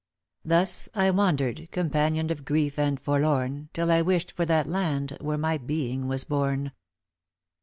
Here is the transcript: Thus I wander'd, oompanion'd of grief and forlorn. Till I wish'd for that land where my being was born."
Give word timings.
Thus 0.43 0.89
I 0.95 1.11
wander'd, 1.11 1.69
oompanion'd 1.73 2.31
of 2.31 2.43
grief 2.43 2.79
and 2.79 2.99
forlorn. 2.99 3.69
Till 3.71 3.91
I 3.91 4.01
wish'd 4.01 4.31
for 4.31 4.45
that 4.47 4.65
land 4.65 5.15
where 5.21 5.37
my 5.37 5.59
being 5.59 6.07
was 6.07 6.23
born." 6.23 6.71